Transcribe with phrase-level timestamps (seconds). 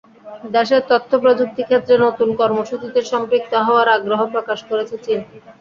[0.53, 5.19] দেশের তথ্যপ্রযুক্তি ক্ষেত্রে নতুন কর্মসূচিতে সম্পৃক্ত হওয়ার আগ্রহ প্রকাশ করেছে চীন।